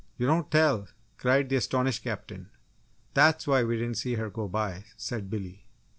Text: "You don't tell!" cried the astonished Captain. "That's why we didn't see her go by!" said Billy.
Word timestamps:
"You 0.17 0.25
don't 0.25 0.49
tell!" 0.49 0.87
cried 1.19 1.47
the 1.49 1.57
astonished 1.57 2.03
Captain. 2.03 2.49
"That's 3.13 3.45
why 3.45 3.63
we 3.63 3.77
didn't 3.77 3.97
see 3.99 4.15
her 4.15 4.31
go 4.31 4.47
by!" 4.47 4.85
said 4.97 5.29
Billy. 5.29 5.67